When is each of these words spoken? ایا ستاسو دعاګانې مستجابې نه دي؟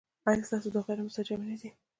ایا 0.27 0.45
ستاسو 0.47 0.67
دعاګانې 0.73 1.01
مستجابې 1.03 1.45
نه 1.51 1.57
دي؟ 1.61 1.69